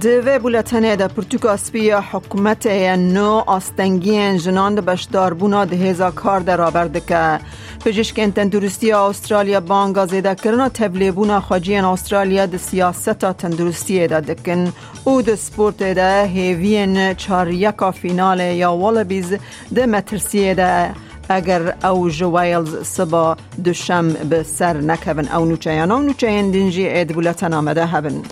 [0.00, 2.66] دوی بولتنه دا پرتوکا سپیا حکومت
[3.14, 7.40] نو آستنگین جنان دا بشدار بونا ده هزا کار در آورده که
[7.84, 14.72] پجشکن تندرستی استرالیا بانگا زیده کرنا تبلیبونا خواجین استرالیا ده سیاست تندرستی دا دکن.
[15.04, 19.34] او ده سپورت ده هیوین چار یکا فینال یا والبیز
[19.74, 20.94] ده مترسی ده.
[21.28, 27.52] اگر او جویلز سبا دوشم به سر نکبن او نوچه او نوچه دنجی اید بولتن
[27.52, 28.22] آمده هبن.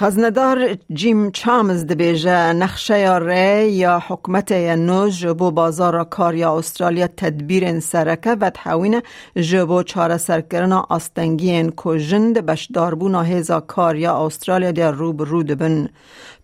[0.00, 7.80] خزندار جیم چامز دبیجه نقشه ری یا حکمت نو جبو بازار کار یا استرالیا تدبیر
[7.80, 9.02] سرکه و تحوین
[9.36, 15.88] جبو چاره سرکرنا آستنگین کو جند بشداربونا هزا کار یا استرالیا در روب رود بن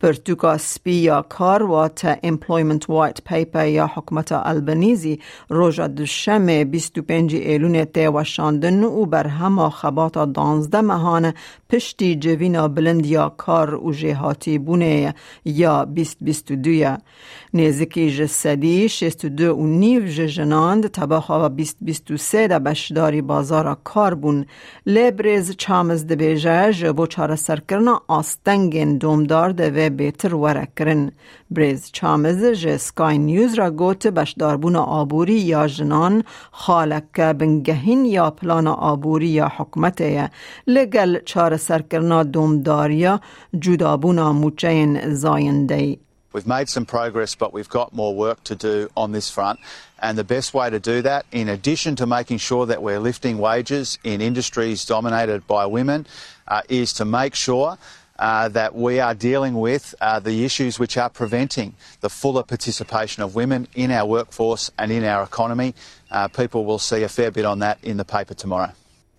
[0.01, 7.35] پرتوکا سپی یا کار و تا امپلویمنت وایت پیپر یا حکمت البنیزی روژا دوشم 25
[7.35, 11.33] ایلون تیوشاندن و بر همه خبات دانزده مهان
[11.71, 16.97] پشتی جوینا بلند یا و جهاتی بونه یا 2022
[17.55, 24.47] نزدیکی جسدی 62 و نیو جناند تباخا و 2023 دا بشداری بازار کار بون.
[24.87, 31.13] لبرز چامز دبیجه جبو چاره سرکرنا آستنگین دومدار دوه بیتر وره کرن
[31.51, 38.67] بریز چامز جه سکای نیوز را گوت بشداربون آبوری یا جنان خالک بنگهین یا پلان
[38.67, 40.03] آبوری یا حکمت
[40.67, 43.21] لگل چاره سرکرنا دومداریا
[43.60, 45.98] جدابون موچین زاینده
[46.34, 49.60] We've made some progress, but we've got more work to do on this front.
[50.00, 53.38] And the best way to do that, in addition to making sure that we're lifting
[53.38, 56.08] wages in industries dominated by women,
[56.48, 57.78] uh, is to make sure
[58.18, 63.24] uh, that we are dealing with uh, the issues which are preventing the fuller participation
[63.24, 65.74] of women in our workforce and in our economy.
[66.10, 68.72] Uh, people will see a fair bit on that in the paper tomorrow.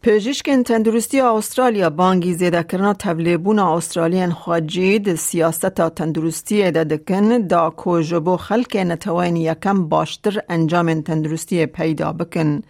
[0.08, 8.38] پزشکن تندرستی استرالیا بانگی زیده کرنا تبلیبون استرالیان خواجید سیاست تندرستی ده دکن دا کوجبو
[8.38, 12.62] خلک نتوین یکم باشتر انجام تندرستی پیدا بکن.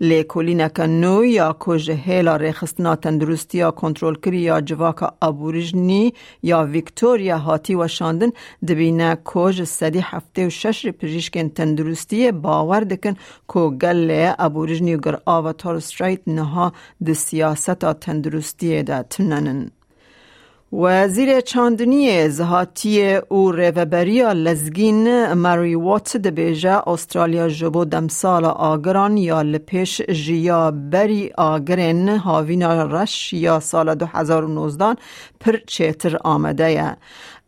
[0.00, 6.62] لیکولی نکن نو یا کوج هیلا ریخستنا تندرستی یا کنترول کری یا جواک ابوریجنی یا
[6.62, 8.30] ویکتوریا هاتی و شاندن
[8.68, 13.14] دبینه کوج سدی هفته و شش پزشکن تندرستی باور دکن
[13.46, 16.72] کو گل ابوریجنی گر آوا تورستریت نها
[17.06, 19.02] د سیاست تندرستی ده.
[19.02, 19.70] تننن.
[20.74, 29.42] وزیر چاندنی زهاتی او ریوبریا لزگین ماری وات ده بیجه استرالیا جبو دمسال آگران یا
[29.42, 34.96] لپیش جیا بری آگرین هاوینا رش یا سال 2019
[35.40, 36.96] پر چیتر آمده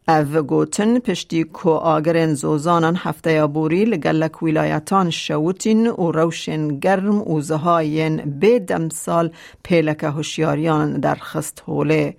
[0.09, 7.41] او گوتن پشتی کو آگرین زوزانان هفته بوری لگلک ولایتان شوتین و روشن گرم و
[7.41, 9.31] زهاین به دمسال
[9.63, 12.17] پیلک هوشیاریان در خست هوله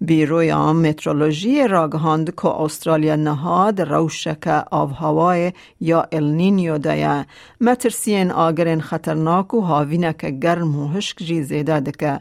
[0.00, 7.24] بیروی مترولوژی راگهاند که استرالیا نهاد روشک آب هوای یا النینیو دیا
[7.60, 12.20] مترسین آگرین خطرناک و هاوینک گرم و هشک جی زیده دکه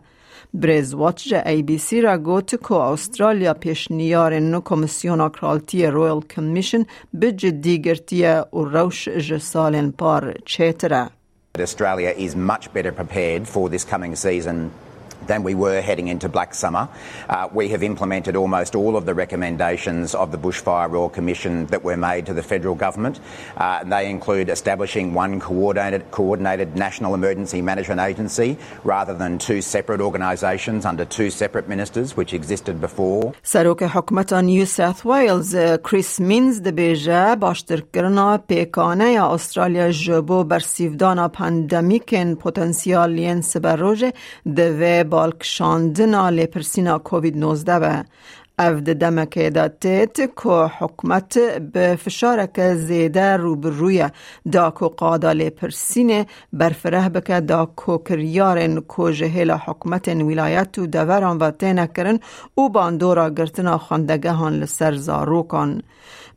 [0.93, 6.85] واتج ای بی سی را گوت که استرالیا پیش نیار نو کمیسیون کرالتی رویل کمیشن
[7.13, 11.09] به جدی گرتی و روش جسال پار چیتره
[11.59, 14.71] Australia is much better prepared for this coming season
[15.26, 16.88] than we were heading into Black Summer.
[17.28, 21.84] Uh, we have implemented almost all of the recommendations of the Bushfire Royal Commission that
[21.84, 23.20] were made to the federal government.
[23.56, 30.00] Uh, they include establishing one coordinated, coordinated national emergency management agency rather than two separate
[30.00, 33.34] organisations under two separate ministers, which existed before.
[33.42, 41.28] سروک حکمت نیو ساوت ویلز کریس مینز دبیجه باشتر کرنا پیکانه یا استرالیا جبو برسیفدانا
[41.28, 44.12] پاندمیکن پوتنسیالین سبروژه
[45.17, 48.03] دوه بالکشاندنا لپرسینا کووید 19 و
[48.59, 51.37] او ده دمکه دا تیت که حکمت
[51.73, 54.09] به فشارک زیده روبروی
[54.51, 61.37] دا کو قادا لپرسینه برفره بکه دا کو کریارن کو جهل حکمت ولایت و دوران
[61.37, 62.19] و تینه کرن
[62.55, 64.65] او باندورا گرتنا خاندگه هان
[64.95, 65.81] زاروکان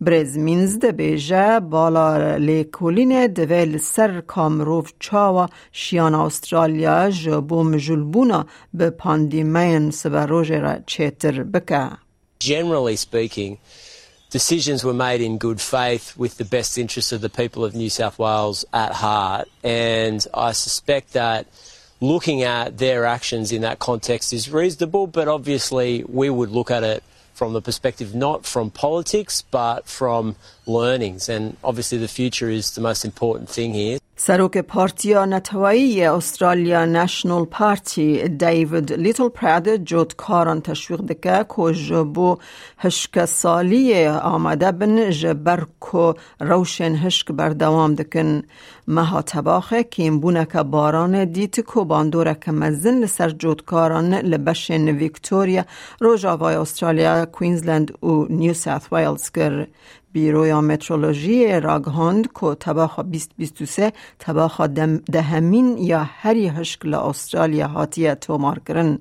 [0.01, 8.91] برز مینز ده بیجه بالا لیکولین دوه لسر کامروف چاوا شیان استرالیا جبو مجلبونا به
[8.91, 12.10] پاندیمین سبروژ را چیتر بکه
[12.41, 13.59] Generally speaking,
[14.31, 17.91] decisions were made in good faith with the best interests of the people of New
[17.91, 19.49] South Wales at heart.
[19.63, 21.47] And I suspect that
[22.01, 26.83] looking at their actions in that context is reasonable, but obviously we would look at
[26.83, 27.05] it
[27.35, 32.83] from the perspective not from politics but from learnings and obviously the future is the
[32.83, 33.99] most important thing here.
[34.23, 38.29] سروک پارتیا نتوایی استرالیا نشنل پارتی.
[38.29, 42.39] دیوید لیتل پراد جود کاران تشویق دکه که جبو
[42.79, 48.43] هشک سالی آمده بن جبر که روشن هشک بردوام دکن.
[48.89, 54.89] مها تباخه کیم بونه که باران دیت که باندوره که مزن لسر جود کاران لبشن
[54.89, 55.65] ویکتوریا
[56.01, 59.67] روژاوای استرالیا کوینزلند و نیو ساث ویلز کر.
[60.13, 64.61] بیروی مترولوژی راگهاند که تباخ 2023 تباخ
[65.13, 68.99] دهمین یا هری هشکل استرالیا هاتیه تومار کرن.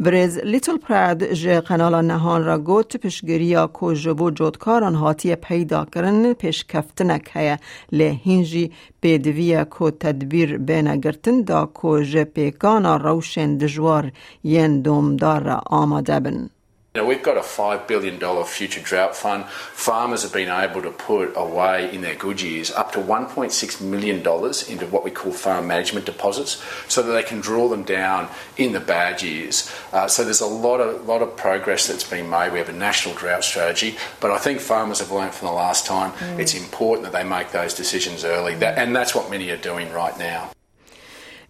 [0.00, 6.32] بریز لیتل پراد جه قنال نهان را گوت پشگریا کو جبو جودکاران هاتی پیدا کرن
[6.32, 7.56] پیش کفتنک هیا
[7.92, 14.12] لهینجی پیدویا کو تدبیر بین گرتن دا کو جه پیکانا روشن دجوار
[14.44, 16.55] ین دومدار آماده بن.
[16.96, 19.44] Now, we've got a $5 billion future drought fund.
[19.46, 24.16] Farmers have been able to put away in their good years up to $1.6 million
[24.20, 28.72] into what we call farm management deposits so that they can draw them down in
[28.72, 29.70] the bad years.
[29.92, 32.50] Uh, so there's a lot of, lot of progress that's been made.
[32.50, 35.84] We have a national drought strategy, but I think farmers have learned from the last
[35.84, 36.38] time mm.
[36.38, 39.92] it's important that they make those decisions early, that, and that's what many are doing
[39.92, 40.50] right now.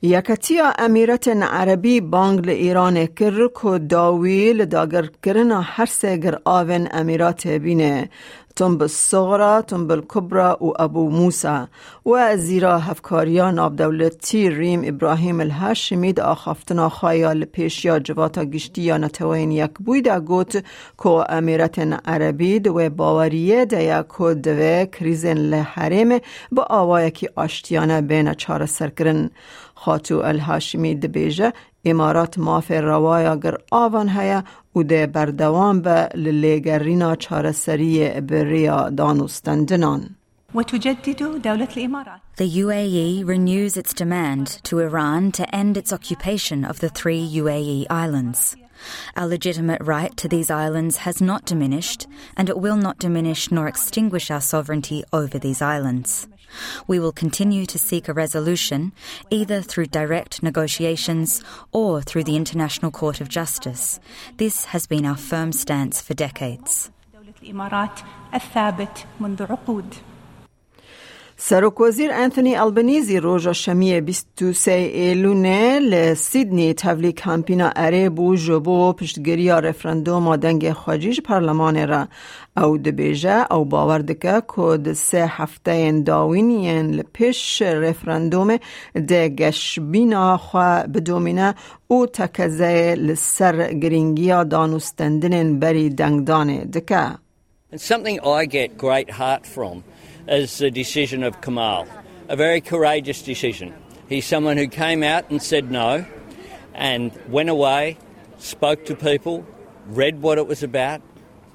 [0.02, 8.08] یکتیا امیرت عربی بانگ ایران کر کو داوی لداگر کرنا هر سگر آون امیرات بینه.
[8.56, 11.66] تنب الصغرى تنب الكبرى و ابو موسى
[12.06, 18.98] و زیرا هفکاریان آب دولتی ریم ابراهیم الهاشمی دا آخافتنا خایال پیشیا جواتا گشتی یا
[18.98, 20.64] نتوین یک بویده گوت
[20.96, 26.20] کو امیرت عربی دو باوریه دا یکو دوه کریزن لحرم
[26.52, 29.30] با آوای که آشتیانه بین چار سرکرن.
[29.75, 31.53] خاتو الهاشمی دبیجه
[31.85, 34.43] امارات ماف روایا گر آوان هیا
[34.75, 40.15] و ده بردوان به للیگرینا چارسری بریا دانوستندنان.
[40.53, 47.85] The UAE renews its demand to Iran to end its occupation of the three UAE
[47.89, 48.57] islands.
[49.15, 53.67] Our legitimate right to these islands has not diminished, and it will not diminish nor
[53.67, 56.27] extinguish our sovereignty over these islands.
[56.86, 58.92] We will continue to seek a resolution
[59.30, 64.00] either through direct negotiations or through the International Court of Justice.
[64.36, 66.90] This has been our firm stance for decades.
[71.38, 79.48] سروک وزیر انتونی البنیزی روژا شمی 23 ایلونه لسیدنی تولی کمپینا اره بو جبو پشتگیری
[79.48, 82.08] رفرندوم دنگ خواجیج پارلمان را
[82.56, 88.56] او دبیجه او باور دکه سه هفته داوین ین لپیش رفرندوم
[89.08, 90.40] ده گشبینا
[90.94, 91.54] بدومینه
[91.88, 97.10] او تکزه لسر گرینگیا دانوستندن بری دنگدانه دکه
[97.76, 99.82] something I get great heart from
[100.28, 101.86] as the decision of Kamal.
[102.28, 103.74] A very courageous decision.
[104.08, 106.04] He's someone who came out and said no
[106.74, 107.98] and went away,
[108.38, 109.46] spoke to people,
[109.86, 111.00] read what it was about,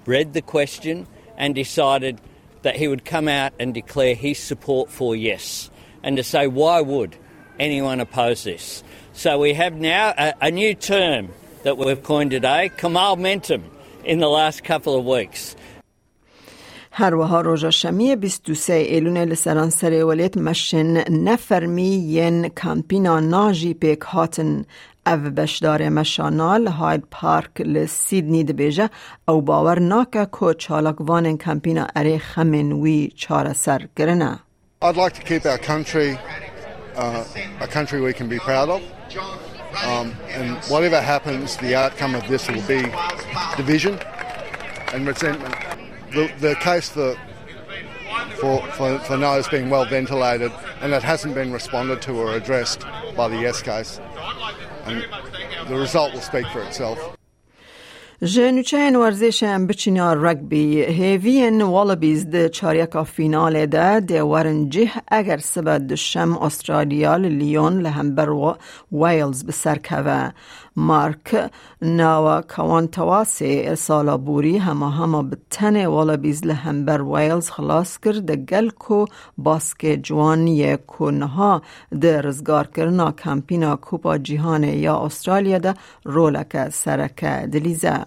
[0.05, 1.07] read the question,
[1.37, 2.19] and decided
[2.61, 5.69] that he would come out and declare his support for yes.
[6.03, 7.15] And to say, why would
[7.59, 8.83] anyone oppose this?
[9.13, 11.29] So we have now a, a new term
[11.63, 13.63] that we've coined today, Kamal Mentum,
[14.03, 15.55] in the last couple of weeks.
[16.93, 24.65] هر وها روژا شمی 23 ایلون لسرانسر ولیت مشن نفرمی ین کامپینا ناجی پیک هاتن
[25.07, 28.89] او بشدار مشانال هاید پارک لسیدنی دبیجه
[29.27, 34.39] او باور ناکه که چالکوان کمپینا اره خمین وی چار سر گرنه
[34.81, 36.17] I'd like to keep our country
[36.95, 37.23] uh,
[37.61, 38.81] a country we can be proud of.
[39.87, 42.81] Um, and whatever happens, the outcome of this will be
[43.57, 43.97] division
[44.93, 45.70] and resentment.
[46.12, 47.16] the, the case for,
[48.40, 52.34] for, for, for no is being well ventilated and it hasn't been responded to or
[52.34, 52.84] addressed
[53.16, 54.00] by the yes case.
[54.84, 55.04] And
[55.68, 57.16] the result will speak for itself.
[58.22, 66.38] جنوچین ورزش بچینا رگبی هیوین والبیز ده چاریکا فینال ده ده ورنجه اگر سبد دشم
[66.38, 68.56] استرالیا لیون لهمبر
[68.92, 70.30] ویلز بسرکوه
[70.75, 71.51] مارک
[71.81, 79.05] ناوا کوان تواسی سالا بوری همه همه بتن والبیز لهمبر ویلز خلاص کرد گل کو
[79.37, 81.61] باسک جوان یک نها
[82.03, 85.73] رزگار کرنا کمپینا کوپا جیهان یا استرالیا ده
[86.05, 88.05] رولک سرک دلیزه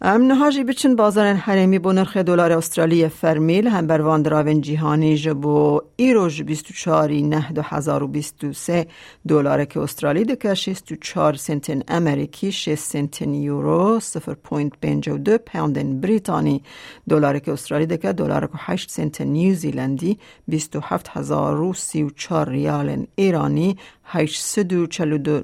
[0.00, 5.80] ام نهاجی بچن بازار حریمی بو نرخ دلار استرالی فرمیل هم بروان دراون جیهانی جبو
[5.96, 8.86] ایروژ 24 نه 2023
[9.28, 16.62] دلار که استرالی دکه 64 سنتن امریکی 6 سنتن یورو 0.52 پوند بریتانی
[17.08, 25.42] دلار که استرالی دکه دلار که 8 سنتن نیوزیلندی 27034 ریال ایرانی 842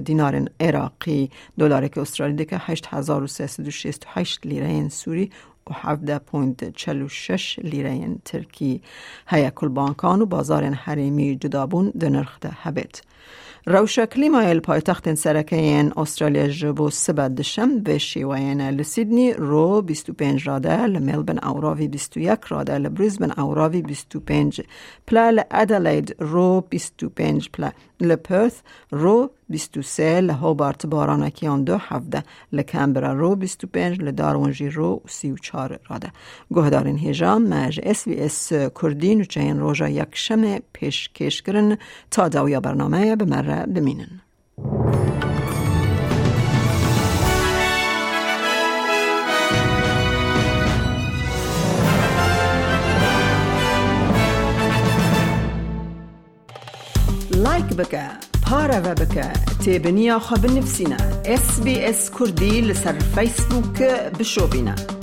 [0.00, 2.58] دینار عراقی دلار که استرالی دکه
[3.88, 5.30] 8368 لیره سوری
[5.70, 8.82] و 17.46 لیره ترکی.
[9.26, 13.02] هیا کل بانکان و بازار حریمی جدابون دنرخ ده هبت
[13.66, 21.38] روشا کلیمایل پایتخت سرکین استرالیا جبو سبت دشم به شیوین لسیدنی رو 25 راده لملبن
[21.38, 24.60] اوراوی 21 راده لبریزبن اوراوی 25
[25.06, 34.00] پلا لادلید رو 25 پلا لپرث رو 23 لهوبارت بارانکیان دو هفته لکمبرا رو 25
[34.00, 36.12] لدارونجی رو 34 راده
[36.50, 41.78] گهدارین هجام مج اس وی اس کردین و چین روژا یک شم پیش کش کرن
[42.10, 44.20] تا داویا برنامه به مره بمینن.
[57.78, 58.06] لایک بکه
[58.44, 59.28] پارە بکە.
[59.64, 61.00] تێبنییا خە بنفسینە.
[61.44, 64.97] SسBS کوردی لەسەر فیسبووکە بشۆبینە.